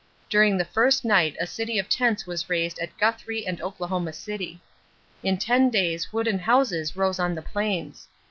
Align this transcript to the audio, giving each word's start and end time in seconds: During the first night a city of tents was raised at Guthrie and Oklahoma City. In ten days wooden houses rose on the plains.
During 0.31 0.57
the 0.57 0.65
first 0.65 1.05
night 1.05 1.35
a 1.39 1.45
city 1.45 1.77
of 1.77 1.87
tents 1.87 2.25
was 2.25 2.49
raised 2.49 2.79
at 2.79 2.97
Guthrie 2.97 3.45
and 3.45 3.61
Oklahoma 3.61 4.13
City. 4.13 4.59
In 5.21 5.37
ten 5.37 5.69
days 5.69 6.11
wooden 6.11 6.39
houses 6.39 6.95
rose 6.97 7.19
on 7.19 7.35
the 7.35 7.43
plains. 7.43 8.07